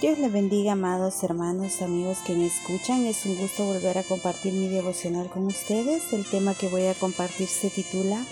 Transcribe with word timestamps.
Dios 0.00 0.18
les 0.18 0.30
bendiga, 0.30 0.72
amados 0.72 1.22
hermanos, 1.22 1.80
amigos 1.80 2.18
que 2.18 2.34
me 2.34 2.44
escuchan. 2.44 3.06
Es 3.06 3.24
un 3.24 3.34
gusto 3.38 3.64
volver 3.64 3.96
a 3.96 4.02
compartir 4.02 4.52
mi 4.52 4.68
devocional 4.68 5.30
con 5.30 5.46
ustedes. 5.46 6.12
El 6.12 6.26
tema 6.26 6.52
que 6.52 6.68
voy 6.68 6.84
a 6.84 6.92
compartir 6.92 7.48
se 7.48 7.70
titula 7.70 8.22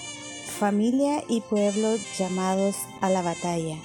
Familia 0.59 1.25
y 1.27 1.41
pueblo 1.41 1.97
llamados 2.19 2.77
a 3.01 3.09
la 3.09 3.23
batalla. 3.23 3.79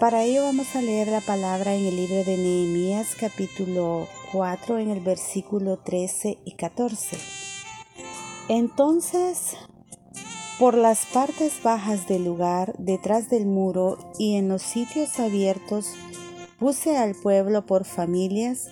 Para 0.00 0.24
ello 0.24 0.44
vamos 0.44 0.74
a 0.74 0.80
leer 0.80 1.08
la 1.08 1.20
palabra 1.20 1.74
en 1.74 1.84
el 1.84 1.96
libro 1.96 2.24
de 2.24 2.38
Nehemías 2.38 3.14
capítulo 3.20 4.08
4 4.32 4.78
en 4.78 4.90
el 4.92 5.00
versículo 5.00 5.76
13 5.76 6.38
y 6.42 6.54
14. 6.54 7.18
Entonces 8.48 9.58
por 10.58 10.76
las 10.76 11.04
partes 11.06 11.60
bajas 11.64 12.06
del 12.06 12.24
lugar, 12.24 12.76
detrás 12.78 13.28
del 13.28 13.44
muro 13.44 13.98
y 14.20 14.36
en 14.36 14.48
los 14.48 14.62
sitios 14.62 15.18
abiertos, 15.18 15.94
puse 16.58 16.96
al 16.96 17.14
pueblo 17.14 17.66
por 17.66 17.84
familias, 17.84 18.68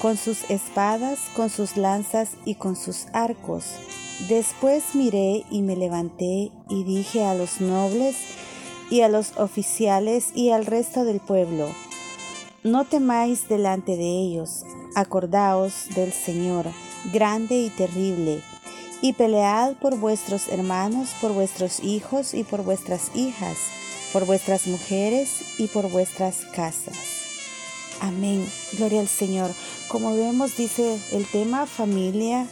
con 0.00 0.16
sus 0.16 0.50
espadas, 0.50 1.18
con 1.36 1.50
sus 1.50 1.76
lanzas 1.76 2.30
y 2.44 2.56
con 2.56 2.76
sus 2.76 3.06
arcos. 3.12 3.64
Después 4.28 4.94
miré 4.94 5.44
y 5.50 5.62
me 5.62 5.76
levanté 5.76 6.50
y 6.68 6.84
dije 6.84 7.24
a 7.24 7.34
los 7.34 7.60
nobles 7.60 8.16
y 8.90 9.00
a 9.00 9.08
los 9.08 9.36
oficiales 9.38 10.32
y 10.34 10.50
al 10.50 10.66
resto 10.66 11.04
del 11.04 11.20
pueblo, 11.20 11.68
no 12.64 12.84
temáis 12.84 13.48
delante 13.48 13.96
de 13.96 14.08
ellos, 14.08 14.64
acordaos 14.94 15.86
del 15.96 16.12
Señor, 16.12 16.66
grande 17.12 17.56
y 17.56 17.70
terrible, 17.70 18.40
y 19.00 19.14
pelead 19.14 19.74
por 19.80 19.96
vuestros 19.98 20.46
hermanos, 20.48 21.08
por 21.20 21.32
vuestros 21.32 21.80
hijos 21.80 22.34
y 22.34 22.44
por 22.44 22.62
vuestras 22.62 23.10
hijas, 23.16 23.56
por 24.12 24.26
vuestras 24.26 24.68
mujeres 24.68 25.58
y 25.58 25.66
por 25.66 25.90
vuestras 25.90 26.44
casas. 26.54 27.21
Amén. 28.02 28.44
Gloria 28.72 29.00
al 29.00 29.08
Señor. 29.08 29.52
Como 29.86 30.16
vemos, 30.16 30.56
dice 30.56 30.98
el 31.12 31.24
tema 31.24 31.66
familia 31.66 32.48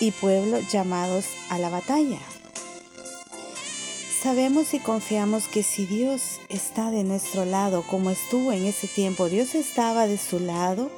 y 0.00 0.10
pueblo 0.10 0.58
llamados 0.58 1.26
a 1.50 1.58
la 1.58 1.68
batalla. 1.68 2.18
Sabemos 4.20 4.74
y 4.74 4.80
confiamos 4.80 5.44
que 5.46 5.62
si 5.62 5.86
Dios 5.86 6.40
está 6.48 6.90
de 6.90 7.04
nuestro 7.04 7.44
lado, 7.44 7.84
como 7.86 8.10
estuvo 8.10 8.50
en 8.50 8.66
ese 8.66 8.88
tiempo, 8.88 9.28
Dios 9.28 9.54
estaba 9.54 10.08
de 10.08 10.18
su 10.18 10.40
lado, 10.40 10.90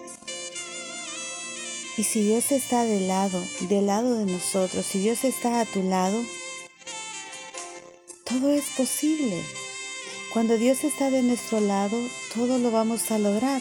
y 1.99 2.05
si 2.05 2.23
Dios 2.23 2.53
está 2.53 2.85
del 2.85 3.07
lado, 3.07 3.39
del 3.69 3.87
lado 3.87 4.15
de 4.17 4.33
nosotros, 4.33 4.87
si 4.87 5.01
Dios 5.01 5.25
está 5.25 5.61
a 5.61 5.67
tu 5.67 5.83
lado, 5.83 6.19
todo 8.25 8.51
es 8.51 8.65
posible. 8.75 9.43
Cuando 10.39 10.57
Dios 10.57 10.85
está 10.85 11.11
de 11.11 11.25
nuestro 11.25 11.59
lado, 11.59 11.99
todo 12.33 12.59
lo 12.59 12.71
vamos 12.71 13.11
a 13.11 13.19
lograr. 13.19 13.61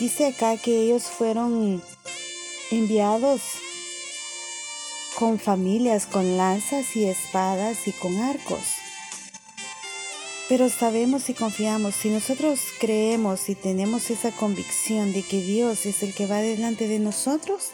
Dice 0.00 0.24
acá 0.24 0.56
que 0.56 0.84
ellos 0.84 1.02
fueron 1.02 1.82
enviados 2.70 3.42
con 5.16 5.38
familias, 5.38 6.06
con 6.06 6.38
lanzas 6.38 6.96
y 6.96 7.04
espadas 7.04 7.86
y 7.86 7.92
con 7.92 8.18
arcos. 8.20 8.62
Pero 10.48 10.70
sabemos 10.70 11.28
y 11.28 11.34
confiamos, 11.34 11.94
si 11.94 12.08
nosotros 12.08 12.60
creemos 12.80 13.50
y 13.50 13.54
tenemos 13.54 14.08
esa 14.08 14.30
convicción 14.30 15.12
de 15.12 15.22
que 15.22 15.42
Dios 15.42 15.84
es 15.84 16.02
el 16.02 16.14
que 16.14 16.24
va 16.24 16.38
delante 16.38 16.88
de 16.88 17.00
nosotros, 17.00 17.64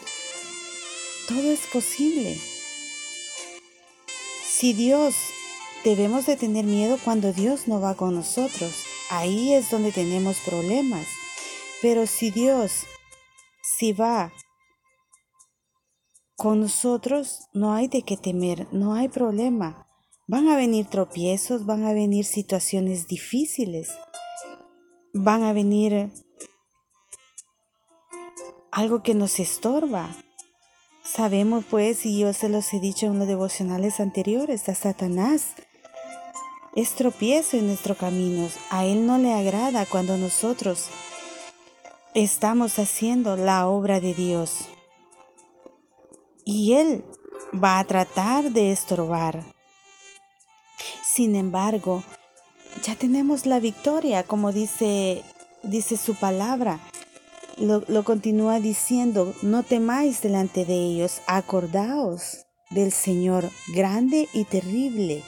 todo 1.28 1.52
es 1.52 1.60
posible. 1.72 2.36
Si 4.44 4.72
Dios, 4.72 5.14
debemos 5.84 6.26
de 6.26 6.36
tener 6.36 6.64
miedo 6.64 6.98
cuando 7.04 7.32
Dios 7.32 7.68
no 7.68 7.80
va 7.80 7.94
con 7.94 8.14
nosotros. 8.14 8.84
Ahí 9.10 9.52
es 9.54 9.70
donde 9.70 9.92
tenemos 9.92 10.38
problemas. 10.40 11.06
Pero 11.80 12.06
si 12.06 12.30
Dios, 12.30 12.84
si 13.62 13.92
va 13.92 14.32
con 16.36 16.60
nosotros, 16.60 17.48
no 17.52 17.72
hay 17.72 17.88
de 17.88 18.02
qué 18.02 18.16
temer, 18.16 18.68
no 18.72 18.94
hay 18.94 19.08
problema. 19.08 19.86
Van 20.26 20.48
a 20.48 20.56
venir 20.56 20.86
tropiezos, 20.86 21.66
van 21.66 21.84
a 21.84 21.92
venir 21.92 22.24
situaciones 22.24 23.06
difíciles, 23.06 23.90
van 25.14 25.42
a 25.42 25.52
venir 25.52 26.12
algo 28.70 29.02
que 29.02 29.14
nos 29.14 29.40
estorba. 29.40 30.14
Sabemos 31.02 31.64
pues, 31.64 32.04
y 32.04 32.18
yo 32.18 32.32
se 32.32 32.48
los 32.48 32.72
he 32.74 32.80
dicho 32.80 33.06
en 33.06 33.18
los 33.18 33.26
devocionales 33.26 34.00
anteriores, 34.00 34.68
a 34.68 34.74
Satanás 34.74 35.54
es 36.74 36.92
tropiezo 36.92 37.56
en 37.56 37.66
nuestros 37.66 37.96
caminos. 37.96 38.54
A 38.70 38.84
él 38.84 39.06
no 39.06 39.18
le 39.18 39.32
agrada 39.32 39.86
cuando 39.86 40.16
nosotros 40.16 40.88
estamos 42.14 42.78
haciendo 42.78 43.36
la 43.36 43.68
obra 43.68 44.00
de 44.00 44.14
Dios. 44.14 44.68
Y 46.44 46.74
él 46.74 47.04
va 47.52 47.78
a 47.78 47.84
tratar 47.84 48.50
de 48.50 48.72
estorbar. 48.72 49.44
Sin 51.02 51.36
embargo, 51.36 52.02
ya 52.82 52.94
tenemos 52.94 53.46
la 53.46 53.60
victoria, 53.60 54.22
como 54.22 54.52
dice, 54.52 55.22
dice 55.62 55.96
su 55.96 56.14
palabra. 56.14 56.80
Lo, 57.56 57.82
lo 57.88 58.04
continúa 58.04 58.60
diciendo, 58.60 59.34
no 59.42 59.64
temáis 59.64 60.22
delante 60.22 60.64
de 60.64 60.74
ellos, 60.74 61.20
acordaos 61.26 62.46
del 62.70 62.92
Señor 62.92 63.50
grande 63.74 64.28
y 64.32 64.44
terrible, 64.44 65.24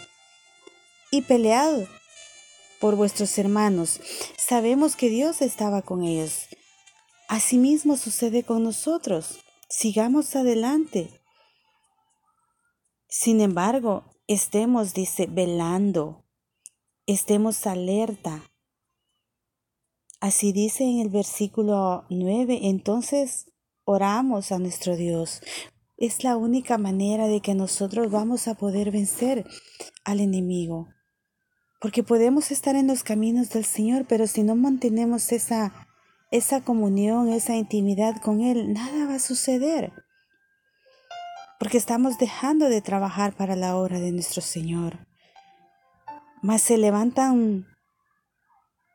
y 1.11 1.23
pelead 1.23 1.87
por 2.81 2.97
vuestros 2.97 3.37
hermanos. 3.39 4.01
Sabemos 4.37 4.97
que 4.97 5.09
Dios 5.09 5.43
estaba 5.43 5.83
con 5.83 6.03
ellos. 6.03 6.49
Asimismo 7.29 7.97
sucede 7.97 8.43
con 8.43 8.65
nosotros. 8.65 9.39
Sigamos 9.69 10.35
adelante. 10.35 11.11
Sin 13.09 13.41
embargo, 13.41 14.05
estemos, 14.27 14.95
dice, 14.95 15.27
velando, 15.27 16.25
estemos 17.07 17.67
alerta. 17.67 18.43
Así 20.21 20.53
dice 20.53 20.85
en 20.85 21.01
el 21.01 21.09
versículo 21.09 22.05
9, 22.11 22.61
entonces 22.63 23.51
oramos 23.85 24.53
a 24.53 24.59
nuestro 24.59 24.97
Dios. 24.97 25.41
Es 25.97 26.25
la 26.25 26.37
única 26.37 26.79
manera 26.79 27.27
de 27.27 27.41
que 27.41 27.55
nosotros 27.55 28.11
vamos 28.11 28.49
a 28.49 28.55
poder 28.55 28.91
vencer 28.91 29.47
al 30.05 30.21
enemigo. 30.21 30.89
Porque 31.81 32.03
podemos 32.03 32.51
estar 32.51 32.77
en 32.77 32.87
los 32.87 33.03
caminos 33.03 33.51
del 33.51 33.65
Señor, 33.65 34.05
pero 34.09 34.27
si 34.27 34.43
no 34.43 34.55
mantenemos 34.55 35.33
esa, 35.33 35.73
esa 36.31 36.61
comunión, 36.61 37.29
esa 37.29 37.57
intimidad 37.57 38.21
con 38.21 38.41
Él, 38.41 38.73
nada 38.73 39.07
va 39.07 39.15
a 39.15 39.19
suceder 39.19 39.93
porque 41.61 41.77
estamos 41.77 42.17
dejando 42.17 42.71
de 42.71 42.81
trabajar 42.81 43.35
para 43.35 43.55
la 43.55 43.77
obra 43.77 44.01
de 44.01 44.13
nuestro 44.13 44.41
Señor. 44.41 45.07
Mas 46.41 46.63
se 46.63 46.79
levantan 46.79 47.67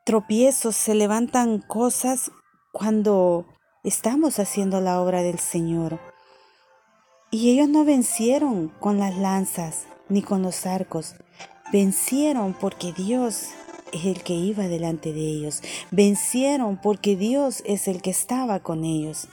tropiezos, 0.04 0.76
se 0.76 0.96
levantan 0.96 1.60
cosas 1.60 2.32
cuando 2.72 3.46
estamos 3.84 4.40
haciendo 4.40 4.82
la 4.82 5.00
obra 5.00 5.22
del 5.22 5.38
Señor. 5.38 6.00
Y 7.30 7.52
ellos 7.52 7.70
no 7.70 7.86
vencieron 7.86 8.70
con 8.80 8.98
las 8.98 9.16
lanzas 9.16 9.86
ni 10.10 10.24
con 10.24 10.42
los 10.42 10.66
arcos, 10.66 11.14
vencieron 11.72 12.54
porque 12.54 12.94
Dios 12.94 13.50
es 13.92 14.06
el 14.06 14.24
que 14.24 14.34
iba 14.34 14.68
delante 14.68 15.14
de 15.14 15.22
ellos, 15.22 15.62
vencieron 15.92 16.78
porque 16.82 17.16
Dios 17.16 17.64
es 17.66 17.88
el 17.88 18.02
que 18.02 18.12
estaba 18.12 18.60
con 18.60 18.84
ellos. 18.84 19.28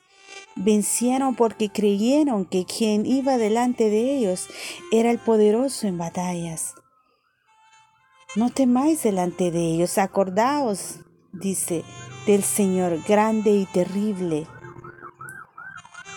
Vencieron 0.54 1.34
porque 1.34 1.70
creyeron 1.70 2.44
que 2.44 2.64
quien 2.64 3.06
iba 3.06 3.38
delante 3.38 3.88
de 3.88 4.16
ellos 4.16 4.48
era 4.90 5.10
el 5.10 5.18
poderoso 5.18 5.86
en 5.86 5.98
batallas. 5.98 6.74
No 8.34 8.50
temáis 8.50 9.02
delante 9.02 9.50
de 9.50 9.60
ellos, 9.74 9.98
acordaos, 9.98 11.00
dice, 11.32 11.84
del 12.26 12.42
Señor 12.42 13.02
grande 13.06 13.50
y 13.50 13.66
terrible. 13.66 14.46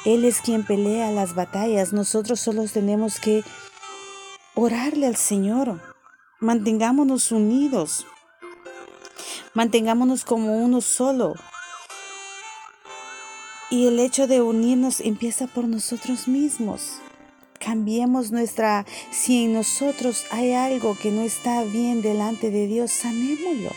Él 0.06 0.24
es 0.24 0.40
quien 0.40 0.66
pelea 0.66 1.12
las 1.12 1.34
batallas, 1.34 1.92
nosotros 1.92 2.40
solo 2.40 2.66
tenemos 2.68 3.20
que 3.20 3.44
orarle 4.54 5.08
al 5.08 5.16
Señor. 5.16 5.95
Mantengámonos 6.42 7.32
unidos, 7.32 8.06
mantengámonos 9.54 10.26
como 10.26 10.58
uno 10.58 10.82
solo, 10.82 11.34
y 13.70 13.88
el 13.88 14.02
hecho 14.02 14.28
de 14.28 14.42
unirnos 14.42 15.00
empieza 15.00 15.48
por 15.48 15.66
nosotros 15.66 16.28
mismos. 16.28 17.00
Cambiemos 17.58 18.32
nuestra, 18.32 18.86
si 19.12 19.46
en 19.46 19.54
nosotros 19.54 20.26
hay 20.30 20.52
algo 20.52 20.98
que 21.02 21.10
no 21.10 21.22
está 21.22 21.64
bien 21.64 22.02
delante 22.02 22.52
de 22.52 22.68
Dios, 22.68 22.92
sanémoslo. 22.92 23.72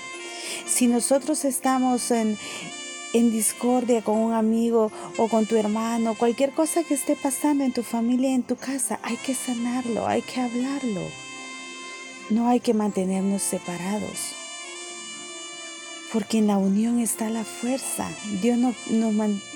Si 0.66 0.88
nosotros 0.88 1.44
estamos 1.44 2.10
en, 2.10 2.37
en 3.12 3.31
discordia 3.31 4.02
con 4.02 4.19
un 4.19 4.32
amigo 4.32 4.90
o 5.16 5.28
con 5.28 5.46
tu 5.46 5.55
hermano, 5.55 6.16
cualquier 6.16 6.50
cosa 6.50 6.82
que 6.82 6.94
esté 6.94 7.14
pasando 7.14 7.62
en 7.62 7.72
tu 7.72 7.84
familia, 7.84 8.34
en 8.34 8.43
tu 8.43 8.56
casa, 8.56 8.99
hay 9.05 9.16
que 9.16 9.37
sanarlo, 9.37 10.08
hay 10.08 10.22
que 10.22 10.40
hablarlo. 10.40 11.28
No 12.31 12.49
hay 12.49 12.61
que 12.61 12.75
mantenernos 12.75 13.43
separados. 13.43 14.35
porque 16.13 16.39
en 16.39 16.47
la 16.47 16.57
unión 16.57 17.01
está 17.01 17.29
la 17.29 17.45
fuerza. 17.45 18.11
Dios 18.41 18.57
nos, 18.57 18.75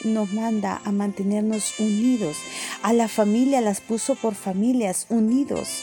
nos, 0.04 0.32
manda 0.32 0.82
a 0.84 0.92
mantenernos 0.92 1.80
unidos. 1.80 2.36
A 2.82 2.92
la 2.92 3.08
familia 3.08 3.62
las 3.62 3.80
puso 3.80 4.14
por 4.16 4.34
familias, 4.34 5.06
unidos. 5.08 5.82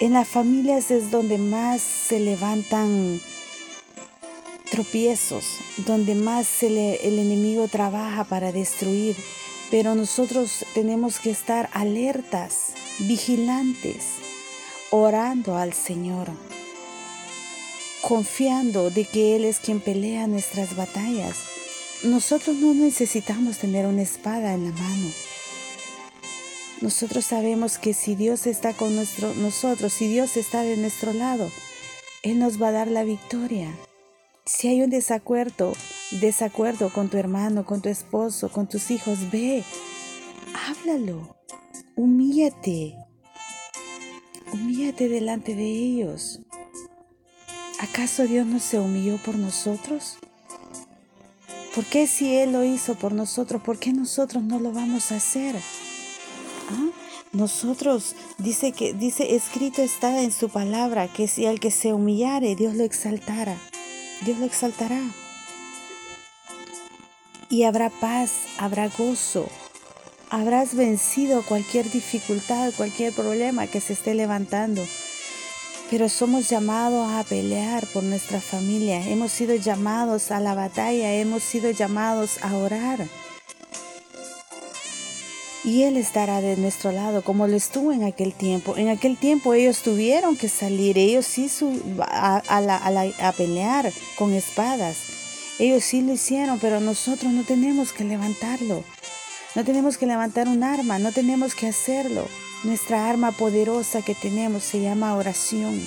En 0.00 0.14
las 0.14 0.26
familias 0.26 0.90
es 0.90 1.12
donde 1.12 1.38
más 1.38 1.80
se 1.80 2.18
levantan 2.18 3.20
tropiezos, 4.70 5.44
donde 5.76 6.14
más 6.14 6.62
el 6.62 6.78
enemigo 6.78 7.68
trabaja 7.68 8.24
para 8.24 8.50
destruir. 8.50 9.14
Pero 9.70 9.94
nosotros 9.94 10.64
tenemos 10.74 11.20
que 11.20 11.30
estar 11.30 11.70
alertas, 11.72 12.72
vigilantes, 12.98 14.16
orando 14.90 15.56
al 15.56 15.72
Señor 15.72 16.28
confiando 18.00 18.90
de 18.90 19.04
que 19.04 19.36
Él 19.36 19.44
es 19.44 19.58
quien 19.58 19.80
pelea 19.80 20.26
nuestras 20.26 20.76
batallas. 20.76 21.36
Nosotros 22.02 22.56
no 22.56 22.74
necesitamos 22.74 23.58
tener 23.58 23.86
una 23.86 24.02
espada 24.02 24.54
en 24.54 24.64
la 24.64 24.72
mano. 24.72 25.10
Nosotros 26.80 27.26
sabemos 27.26 27.76
que 27.76 27.92
si 27.92 28.14
Dios 28.14 28.46
está 28.46 28.72
con 28.72 28.96
nosotros, 28.96 29.92
si 29.92 30.08
Dios 30.08 30.36
está 30.36 30.62
de 30.62 30.78
nuestro 30.78 31.12
lado, 31.12 31.50
Él 32.22 32.38
nos 32.38 32.60
va 32.60 32.68
a 32.68 32.72
dar 32.72 32.88
la 32.88 33.04
victoria. 33.04 33.70
Si 34.46 34.68
hay 34.68 34.80
un 34.80 34.88
desacuerdo, 34.88 35.74
desacuerdo 36.10 36.90
con 36.90 37.08
tu 37.08 37.16
hermano, 37.16 37.64
con 37.64 37.82
tu 37.82 37.88
esposo, 37.88 38.50
con 38.50 38.68
tus 38.68 38.90
hijos, 38.90 39.30
ve, 39.30 39.64
háblalo, 40.68 41.36
humíllate, 41.96 42.96
humíllate 44.52 45.08
delante 45.08 45.54
de 45.54 45.66
ellos. 45.66 46.40
¿Acaso 47.80 48.26
Dios 48.26 48.46
no 48.46 48.58
se 48.58 48.78
humilló 48.78 49.16
por 49.18 49.36
nosotros? 49.36 50.18
¿Por 51.74 51.84
qué 51.84 52.06
si 52.06 52.34
Él 52.34 52.52
lo 52.52 52.64
hizo 52.64 52.94
por 52.96 53.12
nosotros, 53.12 53.62
por 53.62 53.78
qué 53.78 53.92
nosotros 53.92 54.42
no 54.42 54.58
lo 54.58 54.72
vamos 54.72 55.12
a 55.12 55.16
hacer? 55.16 55.56
¿Ah? 55.56 56.90
Nosotros, 57.32 58.16
dice 58.38 58.72
que, 58.72 58.92
dice, 58.92 59.36
escrito 59.36 59.82
está 59.82 60.20
en 60.22 60.32
su 60.32 60.48
palabra, 60.48 61.06
que 61.06 61.28
si 61.28 61.46
al 61.46 61.60
que 61.60 61.70
se 61.70 61.92
humillare, 61.92 62.56
Dios 62.56 62.74
lo 62.74 62.82
exaltará. 62.82 63.56
Dios 64.26 64.38
lo 64.38 64.46
exaltará. 64.46 65.00
Y 67.50 67.64
habrá 67.64 67.90
paz, 67.90 68.30
habrá 68.56 68.88
gozo. 68.88 69.46
Habrás 70.30 70.74
vencido 70.74 71.42
cualquier 71.42 71.90
dificultad, 71.90 72.72
cualquier 72.76 73.12
problema 73.12 73.66
que 73.66 73.80
se 73.80 73.92
esté 73.92 74.14
levantando 74.14 74.82
pero 75.90 76.08
somos 76.08 76.48
llamados 76.48 77.10
a 77.10 77.24
pelear 77.24 77.84
por 77.88 78.04
nuestra 78.04 78.40
familia, 78.40 79.04
hemos 79.08 79.32
sido 79.32 79.56
llamados 79.56 80.30
a 80.30 80.38
la 80.38 80.54
batalla, 80.54 81.12
hemos 81.14 81.42
sido 81.42 81.72
llamados 81.72 82.38
a 82.42 82.56
orar. 82.56 83.08
Y 85.64 85.82
Él 85.82 85.96
estará 85.96 86.40
de 86.40 86.56
nuestro 86.56 86.92
lado 86.92 87.22
como 87.22 87.48
lo 87.48 87.56
estuvo 87.56 87.92
en 87.92 88.04
aquel 88.04 88.32
tiempo. 88.32 88.76
En 88.76 88.88
aquel 88.88 89.16
tiempo 89.16 89.52
ellos 89.52 89.82
tuvieron 89.82 90.36
que 90.36 90.48
salir, 90.48 90.96
ellos 90.96 91.26
sí 91.26 91.50
a, 92.00 92.40
a 93.18 93.32
pelear 93.32 93.92
con 94.16 94.32
espadas. 94.32 95.19
Ellos 95.60 95.84
sí 95.84 96.00
lo 96.00 96.14
hicieron, 96.14 96.58
pero 96.58 96.80
nosotros 96.80 97.30
no 97.34 97.44
tenemos 97.44 97.92
que 97.92 98.02
levantarlo. 98.02 98.82
No 99.54 99.62
tenemos 99.62 99.98
que 99.98 100.06
levantar 100.06 100.48
un 100.48 100.64
arma, 100.64 100.98
no 100.98 101.12
tenemos 101.12 101.54
que 101.54 101.66
hacerlo. 101.66 102.26
Nuestra 102.64 103.10
arma 103.10 103.30
poderosa 103.32 104.00
que 104.00 104.14
tenemos 104.14 104.64
se 104.64 104.80
llama 104.80 105.14
oración 105.16 105.78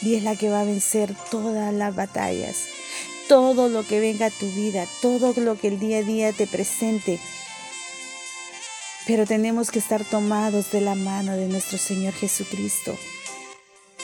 y 0.00 0.14
es 0.14 0.22
la 0.22 0.34
que 0.34 0.48
va 0.48 0.62
a 0.62 0.64
vencer 0.64 1.14
todas 1.30 1.74
las 1.74 1.94
batallas. 1.94 2.68
Todo 3.28 3.68
lo 3.68 3.86
que 3.86 4.00
venga 4.00 4.26
a 4.26 4.30
tu 4.30 4.50
vida, 4.52 4.86
todo 5.02 5.34
lo 5.36 5.58
que 5.58 5.68
el 5.68 5.78
día 5.78 5.98
a 5.98 6.02
día 6.02 6.32
te 6.32 6.46
presente. 6.46 7.20
Pero 9.06 9.26
tenemos 9.26 9.70
que 9.70 9.78
estar 9.78 10.06
tomados 10.06 10.72
de 10.72 10.80
la 10.80 10.94
mano 10.94 11.36
de 11.36 11.48
nuestro 11.48 11.76
Señor 11.76 12.14
Jesucristo, 12.14 12.96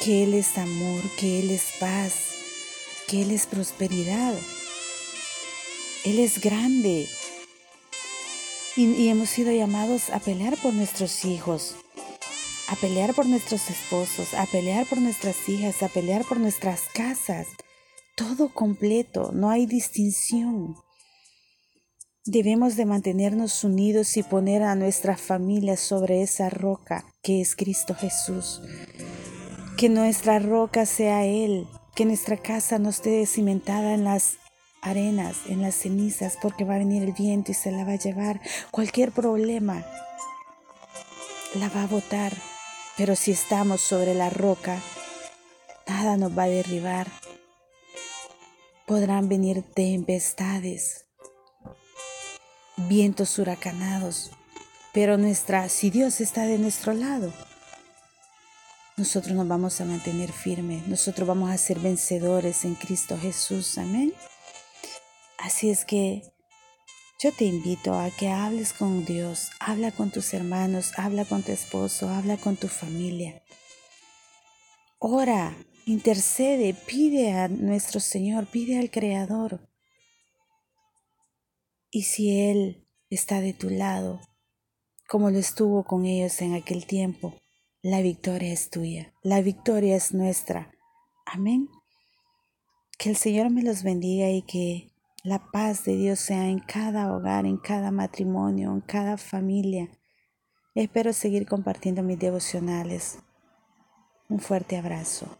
que 0.04 0.24
Él 0.24 0.34
es 0.34 0.58
amor, 0.58 1.00
que 1.16 1.40
Él 1.40 1.50
es 1.50 1.64
paz, 1.80 2.12
que 3.06 3.22
Él 3.22 3.30
es 3.30 3.46
prosperidad. 3.46 4.34
Él 6.08 6.20
es 6.20 6.40
grande. 6.40 7.06
Y, 8.76 9.08
hemos 9.08 9.28
sido 9.28 9.52
llamados 9.52 10.08
a 10.08 10.20
pelear 10.20 10.56
por 10.56 10.72
nuestros 10.72 11.24
hijos 11.26 11.76
a 12.70 12.76
pelear 12.76 13.14
por 13.14 13.24
nuestros 13.24 13.70
esposos, 13.70 14.34
a 14.34 14.44
pelear 14.44 14.86
por 14.86 15.00
nuestras 15.00 15.48
hijas, 15.48 15.82
a 15.82 15.88
pelear 15.88 16.24
por 16.24 16.38
nuestras 16.38 16.82
casas. 16.92 17.46
Todo 18.14 18.52
completo, 18.52 19.30
no 19.32 19.48
hay 19.48 19.64
distinción. 19.64 20.76
Debemos 22.26 22.76
de 22.76 22.84
mantenernos 22.84 23.64
unidos 23.64 24.18
y 24.18 24.22
poner 24.22 24.62
a 24.62 24.74
nuestra 24.74 25.16
familia 25.16 25.78
sobre 25.78 26.22
esa 26.22 26.50
roca 26.50 27.06
que 27.22 27.40
es 27.40 27.56
Cristo 27.56 27.94
Jesús. 27.94 28.60
Que 29.78 29.88
nuestra 29.88 30.38
roca 30.38 30.84
sea 30.84 31.24
Él, 31.24 31.66
que 31.94 32.04
nuestra 32.04 32.36
casa 32.36 32.78
no 32.78 32.90
esté 32.90 33.24
cimentada 33.24 33.94
en 33.94 34.04
las 34.04 34.36
arenas, 34.82 35.36
en 35.46 35.62
las 35.62 35.74
cenizas, 35.74 36.38
porque 36.40 36.64
va 36.64 36.74
a 36.74 36.78
venir 36.78 37.02
el 37.02 37.12
viento 37.12 37.52
y 37.52 37.54
se 37.54 37.70
la 37.70 37.84
va 37.84 37.92
a 37.92 37.96
llevar. 37.96 38.40
Cualquier 38.70 39.12
problema 39.12 39.84
la 41.54 41.68
va 41.68 41.84
a 41.84 41.86
botar. 41.86 42.32
Pero 42.96 43.14
si 43.14 43.30
estamos 43.30 43.80
sobre 43.80 44.14
la 44.14 44.28
roca, 44.28 44.80
nada 45.86 46.16
nos 46.16 46.36
va 46.36 46.44
a 46.44 46.48
derribar. 46.48 47.06
Podrán 48.86 49.28
venir 49.28 49.62
tempestades, 49.62 51.06
vientos 52.76 53.38
huracanados, 53.38 54.30
pero 54.92 55.18
nuestra, 55.18 55.68
si 55.68 55.90
Dios 55.90 56.20
está 56.20 56.42
de 56.42 56.58
nuestro 56.58 56.94
lado, 56.94 57.32
nosotros 58.96 59.36
nos 59.36 59.46
vamos 59.46 59.80
a 59.80 59.84
mantener 59.84 60.32
firmes, 60.32 60.88
nosotros 60.88 61.28
vamos 61.28 61.50
a 61.50 61.58
ser 61.58 61.78
vencedores 61.78 62.64
en 62.64 62.74
Cristo 62.74 63.16
Jesús. 63.16 63.78
Amén. 63.78 64.12
Así 65.38 65.70
es 65.70 65.84
que 65.84 66.22
yo 67.20 67.32
te 67.32 67.44
invito 67.44 67.94
a 67.94 68.10
que 68.10 68.28
hables 68.28 68.72
con 68.72 69.04
Dios, 69.04 69.50
habla 69.58 69.92
con 69.92 70.10
tus 70.10 70.34
hermanos, 70.34 70.92
habla 70.96 71.24
con 71.24 71.42
tu 71.42 71.52
esposo, 71.52 72.08
habla 72.08 72.36
con 72.36 72.56
tu 72.56 72.68
familia. 72.68 73.42
Ora, 74.98 75.56
intercede, 75.86 76.74
pide 76.74 77.32
a 77.32 77.48
nuestro 77.48 78.00
Señor, 78.00 78.46
pide 78.46 78.78
al 78.78 78.90
Creador. 78.90 79.68
Y 81.90 82.02
si 82.02 82.40
Él 82.40 82.86
está 83.08 83.40
de 83.40 83.52
tu 83.52 83.70
lado, 83.70 84.20
como 85.08 85.30
lo 85.30 85.38
estuvo 85.38 85.84
con 85.84 86.04
ellos 86.04 86.40
en 86.42 86.54
aquel 86.54 86.84
tiempo, 86.84 87.34
la 87.80 88.02
victoria 88.02 88.52
es 88.52 88.70
tuya, 88.70 89.14
la 89.22 89.40
victoria 89.40 89.96
es 89.96 90.12
nuestra. 90.12 90.72
Amén. 91.26 91.68
Que 92.98 93.10
el 93.10 93.16
Señor 93.16 93.50
me 93.50 93.62
los 93.62 93.82
bendiga 93.82 94.30
y 94.30 94.42
que 94.42 94.87
la 95.24 95.50
paz 95.50 95.84
de 95.84 95.96
Dios 95.96 96.20
sea 96.20 96.48
en 96.48 96.60
cada 96.60 97.12
hogar, 97.12 97.44
en 97.44 97.56
cada 97.56 97.90
matrimonio, 97.90 98.72
en 98.72 98.80
cada 98.80 99.16
familia. 99.16 99.88
Espero 100.74 101.12
seguir 101.12 101.46
compartiendo 101.46 102.02
mis 102.02 102.18
devocionales. 102.18 103.18
Un 104.28 104.38
fuerte 104.38 104.76
abrazo. 104.76 105.38